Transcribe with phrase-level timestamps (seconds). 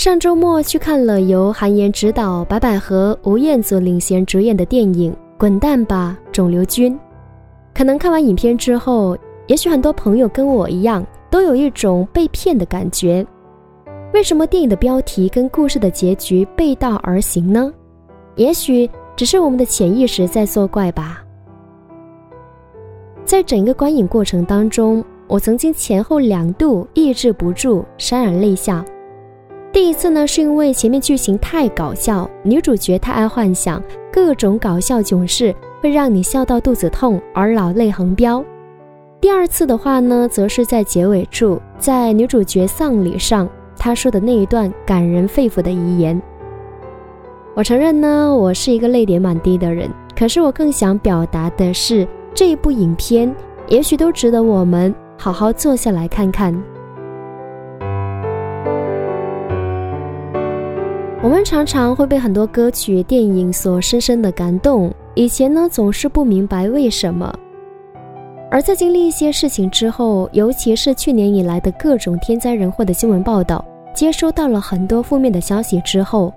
[0.00, 6.94] 上周末去看了由韩延执导、白百合、吴彦祖领衔主演的电影《滚蛋吧，肿瘤君》。
[7.74, 9.14] 可能看完影片之后，
[9.46, 13.22] 也许很多朋友跟我一样，都有一种被骗的感觉。
[14.14, 17.70] 为什么电影的标题跟故事的结局背道而行呢？
[18.36, 21.22] 也许只是我们的潜意识在作怪吧。
[23.26, 28.82] 在整个观影过程当中，我曾经前后两度抑制不住潸然泪下。
[29.72, 33.80] 第一次呢，是因为前面剧情太搞笑，女主角太爱幻想，
[34.12, 38.44] 各种搞笑囧事会让你笑到肚子痛而老泪横飙。
[39.20, 46.20] 第二次的话呢，则是在结尾处，在女主角丧礼上，她说的那一段感人肺腑的遗言。
[47.54, 53.32] 我承认呢，我是一个泪点满地的人，可是我更想表达的是，这一部影片
[53.68, 56.60] 也许都值得我们好好坐下来看看。
[61.44, 64.92] 常常会被很多歌曲、电影所深深的感动。
[65.14, 67.32] 以前呢，总是不明白为什么，
[68.50, 76.32] 而在经历一些事情之后，尤其是去年以来的各种天灾人祸的新闻报道，接收到了很多负面的消息之后，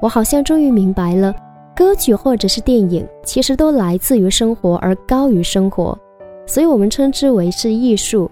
[0.00, 1.34] 我好像终于明白了，
[1.74, 5.98] 歌曲或者是电影，其实都来自于生活而高于生活，
[6.46, 8.30] 所以我们称之为是艺术。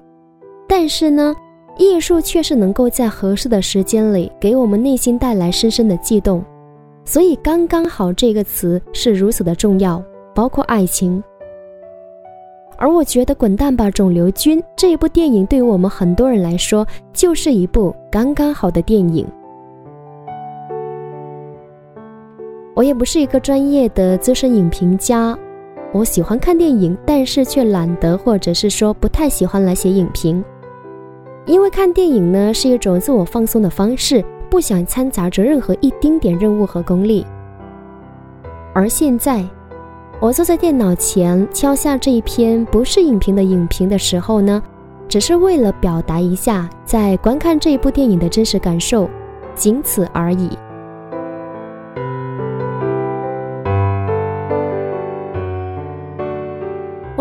[0.69, 1.35] 但是呢？
[1.83, 6.45] 艺术却是能够在合适的时间里给我们内心带来深深的悸动，
[7.05, 10.03] 所以“刚刚好”这个词是如此的重要，
[10.35, 11.23] 包括爱情。
[12.79, 19.27] 而我觉得《滚蛋吧，肿瘤君》这一部电影对于我们很多人来说就是一部刚刚好的电影。
[22.75, 25.39] 我也不是一个专业的资深影评家，
[25.93, 30.43] 我喜欢看电影，但是却懒得或者是说不太喜欢来写影评。
[31.45, 37.27] 因为看电影呢是一种自我放松的方式，不想掺杂着任何一丁点任务和功利。
[38.73, 39.45] 而现在，
[40.21, 44.63] 我坐在电脑前敲下这一篇不是影评的影评的时候呢，
[45.09, 49.11] 只是为了表达一下在观看这一部电影的真实感受，
[49.57, 50.49] 仅此而已。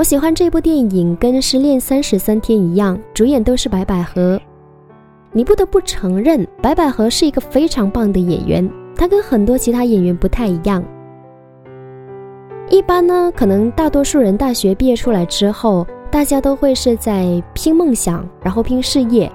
[0.01, 4.41] 我喜欢这部电影，跟《失恋三十三天》一样，主演都是白百合。
[5.31, 8.67] 你不得不承认，白百合是一个非常棒的演员。
[8.95, 10.83] 她跟很多其他演员不太一样。
[12.67, 19.31] 一般呢，可能大多数人大学毕业出来之后，大家都会是在拼梦想，然后拼事业。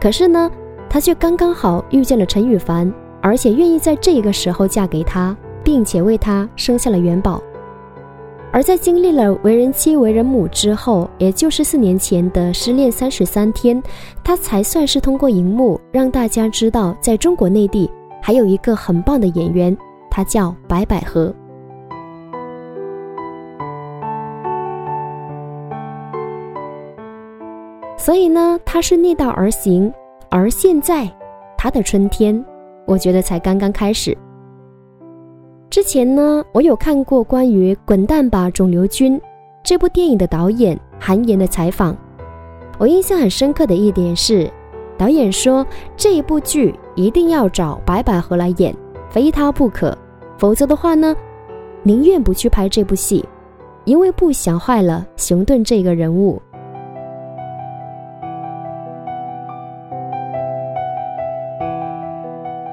[0.00, 0.50] 可是呢，
[0.88, 2.90] 她却刚刚好遇见了陈羽凡，
[3.20, 7.38] 而且愿意在这个时候嫁给他，并且为他生下了元宝。
[8.54, 13.82] 而在经历了为人妻、为人母之后，也就是四年前的失恋三十三天，
[14.22, 17.90] 他才算是通过荧幕让大家知道，在中国内地
[18.22, 19.76] 还有一个很棒的演员，
[20.08, 21.34] 他叫白百合。
[27.96, 29.92] 所以呢，他是逆道而行，
[30.30, 31.10] 而现在
[31.58, 32.44] 他的春天，
[32.86, 34.16] 我觉得才刚刚开始。
[35.74, 39.18] 之前呢，我有看过关于《滚蛋吧，肿瘤君》
[39.64, 41.96] 这部电影的导演韩延的采访。
[42.78, 44.48] 我印象很深刻的一点是，
[44.96, 48.72] 导演说这一部剧一定要找白百合来演，
[49.10, 49.98] 非她不可。
[50.38, 51.12] 否则的话呢，
[51.82, 53.24] 宁愿不去拍这部戏，
[53.84, 56.40] 因为不想坏了熊顿这个人物。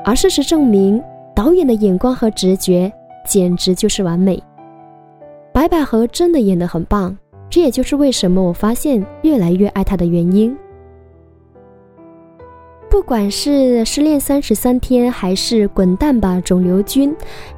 [0.06, 1.04] 而事实证明。
[1.44, 2.94] 导演的眼光和直觉
[3.28, 4.40] 简直就是完美，
[5.52, 7.18] 白百合真的演得很棒，
[7.50, 10.56] 这也就是为什么我发现越来越爱她的原因。
[12.92, 13.50] 不管是
[13.86, 17.12] 《失恋三十三天》还是《滚蛋吧，肿瘤君》，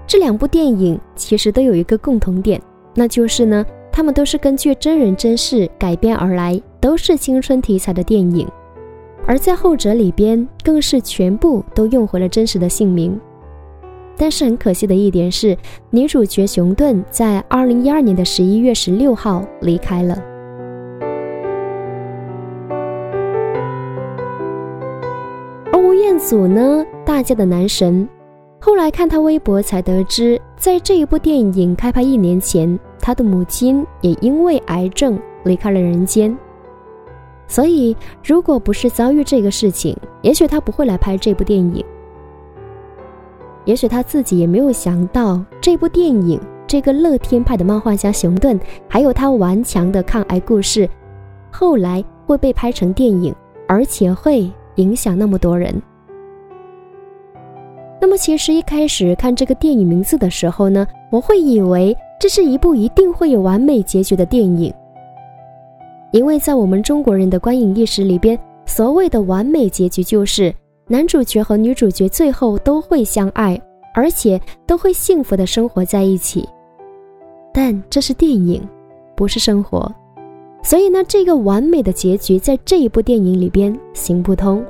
[0.08, 2.62] 这两部电影其实都有一个共同点，
[2.94, 8.48] 那就是呢，他们都是根据真人真事改编而来，都是青春题材的电影，
[9.28, 13.20] 而在后者里边，更是全部都用回了真实的姓名。
[14.18, 15.58] 但是很可惜的一点是，
[15.90, 20.18] 女主角熊顿在二零一二年的十一月十六号离开了。
[25.72, 28.08] 而吴彦祖呢，大家的男神，
[28.60, 36.38] 后来看他微博才得知，在这一部电影开拍一年前，他的母亲也因为癌症离开了人间。
[37.48, 41.84] 所以，如果不是遭遇这个事情，也许他不会来拍这部电影。
[43.66, 50.90] 也许他自己也没有想到，这部电影，这个乐天派的漫画家熊顿，还有他顽强的抗癌故事，
[51.52, 53.34] 后来会被拍成电影，
[53.68, 55.82] 而且会影响那么多人。
[58.02, 64.74] 那么其实一开始看这个电影名字的时候呢，我会以为这是一部一定会有完美结局的电影，
[66.12, 70.54] 因为在我们中国人的观影意识里边，所谓的完美结局就是
[70.88, 73.60] 男主角和女主角最后都会相爱，
[73.96, 76.48] 而且都会幸福的生活在一起。
[77.54, 78.62] 但这是电影，
[79.16, 79.90] 不是生活，
[80.62, 84.64] 所以呢，这个完美的结局在这一部电影里边行不通。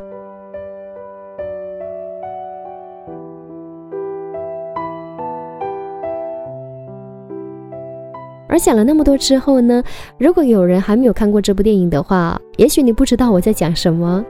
[8.48, 9.84] 而讲了那么多之后呢，
[10.20, 14.24] 如果有人还没有看过这部电影的话，也许你不知道我在讲什么。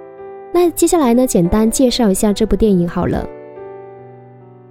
[0.55, 3.27] 那接下来呢，简单介绍一下这部电影好了。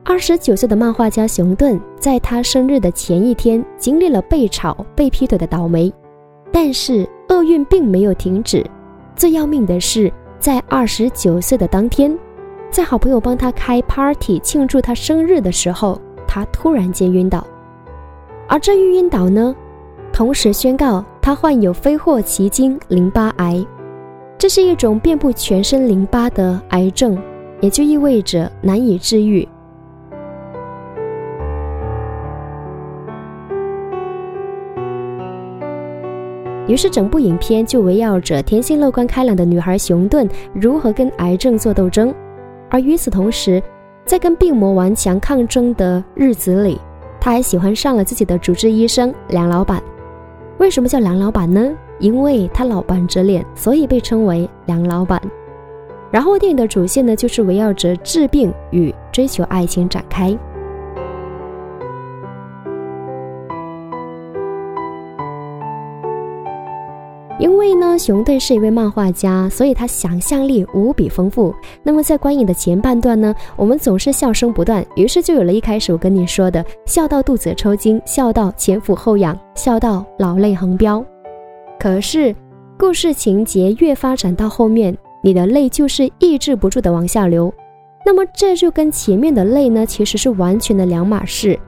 [0.05, 5.93] 二十九岁的漫画家熊顿，在他生日的前一天，经历了被炒、被劈腿的倒霉，
[6.53, 8.65] 但是厄运并没有停止。
[9.17, 12.17] 最要命的是，在二十九岁的当天，
[12.71, 17.45] 在好朋友帮他开 party 庆祝他生日的时候，他突然间晕倒。
[18.49, 19.55] 而这一晕倒呢，
[20.13, 23.65] 同时宣告他患有非霍奇金淋巴癌，
[24.43, 27.17] 这是一种遍布全身淋巴的癌症，
[27.61, 29.47] 也就意味着难以治愈。
[36.67, 42.13] 于是整部影片就围绕着天性乐观开朗的女孩熊顿如何跟癌症做斗争，
[42.69, 43.63] 而与此同时，
[44.05, 46.81] 在跟病魔顽强抗争的日子里。
[47.21, 49.81] 他还喜欢上了自己的主治医生梁老板。
[50.59, 51.73] 为什么叫梁老板呢？
[52.03, 55.23] 因为他老板之恋，所以被称为梁老板。
[56.11, 60.37] 然后电影的主线呢，就是围绕着治病与追求爱情展开。
[67.39, 71.53] 因为呢，熊队是一位漫画家，所以他想象力无比丰富。
[71.83, 81.05] 那么在观影的前半段呢，我们总是笑声不断，于是就有了一开始我跟你说的笑到肚子抽筋，笑到前俯后仰，笑到老泪横飙。
[81.83, 82.33] 可是
[82.79, 87.53] 故事情节越发展到后面，你的泪就是抑制不住的往下流。
[88.07, 91.59] 那么这就跟前面的泪呢，其实是完全的两码事。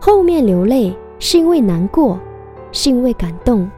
[0.00, 2.18] 后面流泪是因为难过，
[2.72, 3.70] 是因为感动。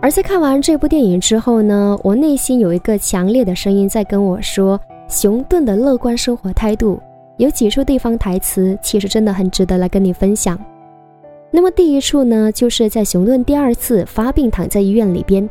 [0.00, 4.80] 而在看完这部电影之后呢，我内心有一个强烈的声音在跟我说：
[5.10, 6.98] 熊顿的乐观生活态度
[7.40, 10.58] 有几处地方台词，其实真的很值得来跟你分享。
[11.50, 15.48] 那么第一处呢，就是在熊顿第二次发病躺在医院里边，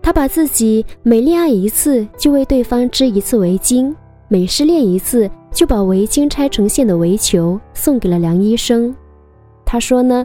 [0.00, 3.94] 他把自己每恋爱一次就为对方织一次围巾，
[4.26, 8.94] 每失恋一次就把围巾拆成线的围球送给了梁医生。
[9.66, 10.24] 他说呢，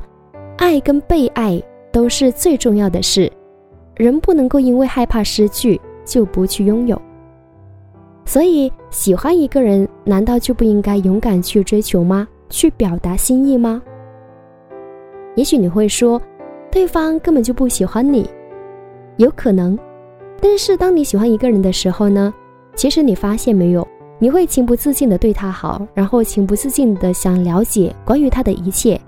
[0.58, 1.62] 爱跟被爱
[1.92, 3.30] 都是最重要的事。
[3.98, 7.02] 人不能够因为害怕失去就不去拥有，
[8.28, 12.28] 所以喜欢一个人，难道就不应该勇敢去追求吗？
[12.50, 13.82] 去表达心意吗？
[15.36, 16.22] 也许你会说，
[16.70, 18.30] 对方根本就不喜欢你，
[19.16, 19.80] 有可能。
[20.42, 22.34] 但是当你喜欢一个人的时候呢？
[22.76, 23.88] 其实你发现没有，
[24.20, 29.00] 你会情不自禁的对他好，然后情不自禁的想了解关于他的一切。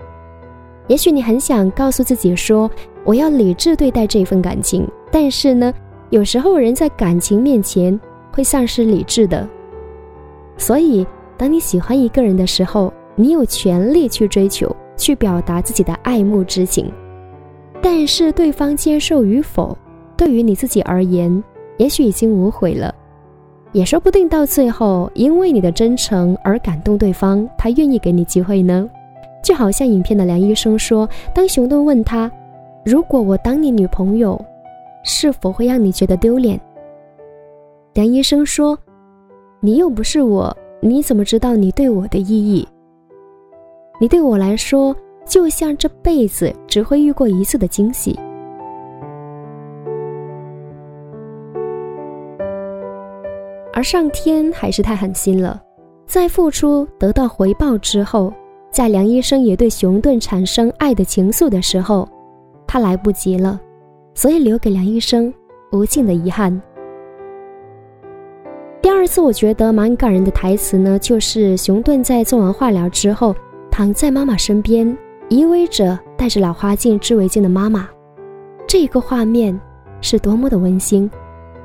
[0.86, 2.68] 也许你很想告诉自己说。
[3.02, 5.72] 我要理智对待这份感情，但是呢，
[6.10, 7.98] 有时候人在感情面前
[8.30, 9.48] 会丧失理智的。
[10.56, 11.06] 所以，
[11.36, 16.92] 当你喜欢一个人的时候，你有权利去追求，去表达自己的爱慕之情。
[17.80, 19.76] 但是，对方接受与否，
[20.16, 21.42] 对于你自己而言，
[21.78, 22.94] 也许已经无悔了，
[23.72, 28.88] 也说不定到最后，因为你的真诚而感动对方，他愿意给你机会呢。
[29.42, 32.30] 就好像影片的梁医生说，当熊顿问他。
[32.84, 34.38] 如果我当你女朋友，
[35.04, 36.60] 是否会让你觉得丢脸？
[37.92, 38.78] 梁医生说
[39.58, 42.66] ：“你又不是我，你怎么知道你对我的意义？
[44.00, 44.94] 你对我来说，
[45.26, 48.16] 就像这辈子只会遇过一次的惊喜。”
[53.72, 55.60] 而上天还是太狠心了，
[56.06, 58.32] 在付出得到回报之后，
[58.70, 62.08] 在梁医生也对熊顿产生爱的情愫的时候。
[62.68, 63.60] 他来不及了，
[64.14, 65.34] 所以留给梁医生
[65.72, 66.62] 无尽的遗憾。
[69.00, 73.34] 二次我觉得蛮感人的台词呢，就是熊顿在做完化疗之后，
[73.70, 74.94] 躺在妈妈身边，
[75.30, 77.88] 依偎着戴着老花镜织围巾的妈妈，
[78.68, 79.58] 这一个画面
[80.02, 81.10] 是多么的温馨。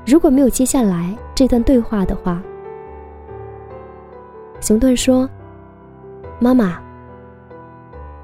[0.05, 2.41] 如果没有接下来这段对话的话，
[4.61, 5.29] 熊顿说
[6.39, 6.79] ：“妈妈，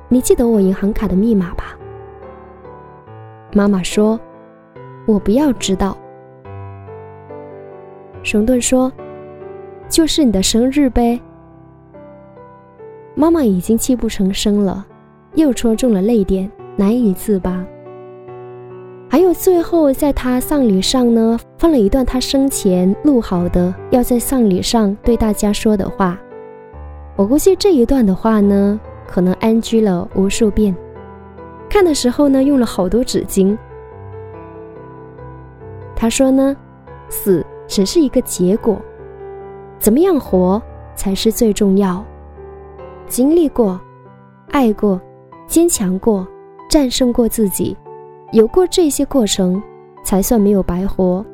[0.08, 1.78] 你记得我银行卡的密码吧？”
[3.52, 4.18] 妈妈说
[5.06, 5.98] ：“我不要知道。
[8.24, 8.90] 熊顿说
[9.92, 11.20] ：“就是你的生日呗。”
[13.14, 14.84] 妈妈已经泣不成声了，
[15.36, 17.64] 又戳中了泪点，难以自拔。
[19.10, 26.18] 还有最后，在他丧礼上呢，放了一段他生前录好的要在丧礼上对大家说的话。
[27.18, 30.74] 我估计这一段的话呢，可能安居了无数遍，
[31.70, 33.58] 看的时候呢，用了好多纸巾。
[35.94, 36.56] 他说呢，
[37.10, 38.82] 死只是一个结果，
[39.82, 40.62] 怎么样活
[40.96, 42.06] 才是最重要。
[43.08, 43.82] 经历过，
[44.52, 45.02] 爱过，
[45.48, 46.26] 坚强过，
[46.70, 47.76] 战胜过自己，
[48.32, 49.62] 有过这些过程，
[50.04, 51.26] 才算没有白活。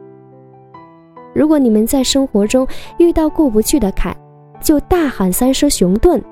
[1.35, 2.65] 如果你们在生活中
[2.97, 4.15] 遇到过不去的坎，
[4.61, 6.23] 就大喊三声“熊顿”，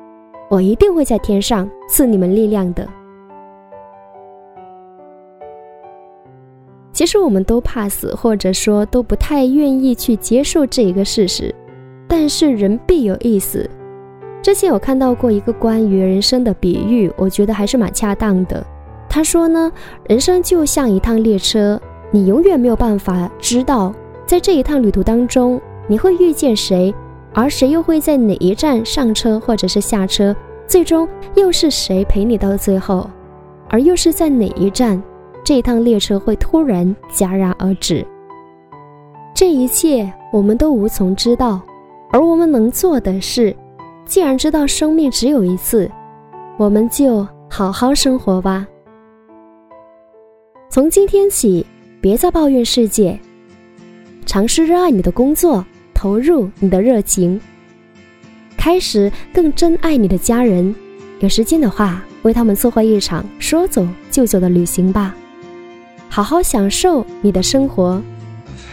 [0.49, 2.87] 我一定会在天上赐你们力量的。
[6.93, 11.53] 其实我们都怕死，或者说都不太愿意去接受这一个事实，
[12.17, 13.69] 但是人必有一死。
[14.41, 18.65] 之前有看到过一个关于人生的比喻，我觉得还是蛮恰当的。
[19.09, 19.69] 他说呢，
[20.07, 21.77] 人生就像一趟列车，
[22.11, 23.93] 你永远没有办法知道，
[24.25, 26.95] 在这一趟旅途当中你会遇见谁，
[27.33, 30.33] 而谁又会在哪一站上车或者是下车，
[30.65, 31.05] 最终
[31.35, 33.09] 又是谁陪你到最后，
[33.67, 35.03] 而又是在哪一站，
[35.43, 38.07] 这一趟列车会突然戛然而止。
[39.33, 41.61] 这一切我们都无从知道，
[42.15, 43.53] 而我们能做的是。
[44.05, 45.91] 既然知道生命只有一次，
[46.57, 48.65] 我们就好好生活吧。
[50.69, 51.65] 从今天起，
[51.99, 53.19] 别再抱怨世界，
[54.25, 57.37] 尝试热爱你的工作，投入你的热情，
[58.55, 60.73] 开始更珍爱你的家人。
[61.19, 65.13] 有时间的话，为他们策划一场说走就走的旅行吧。
[66.07, 68.01] 好好享受你的生活，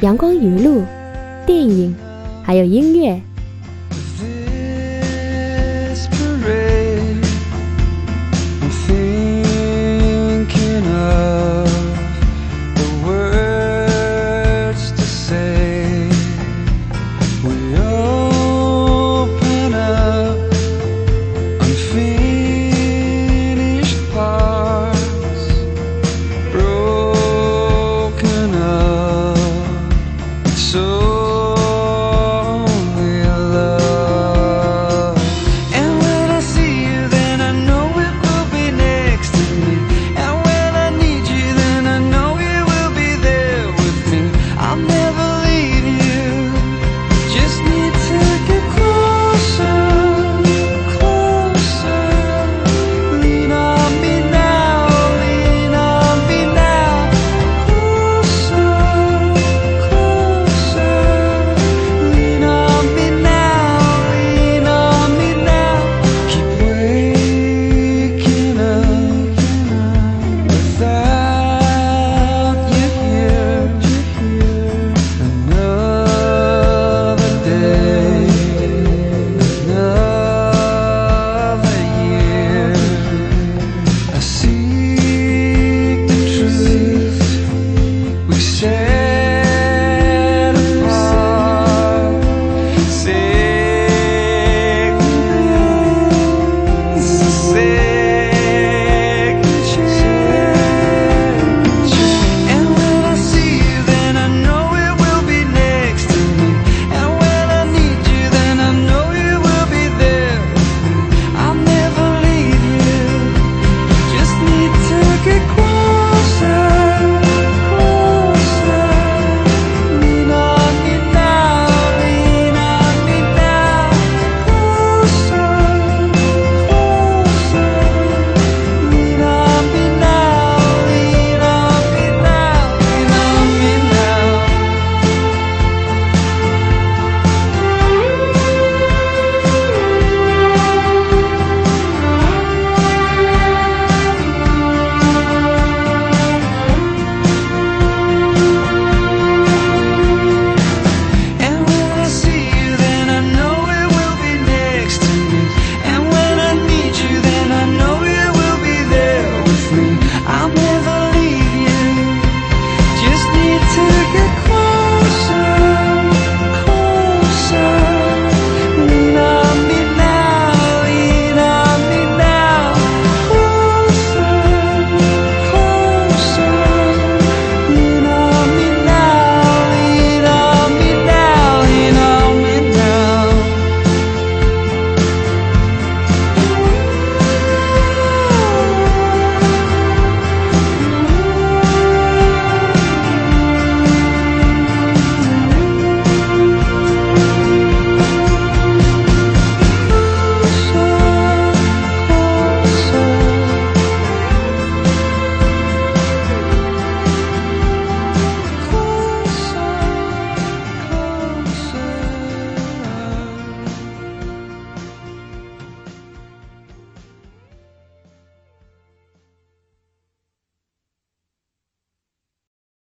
[0.03, 0.85] 阳光雨露，
[1.45, 1.93] 电影，
[2.45, 3.21] 还有音乐。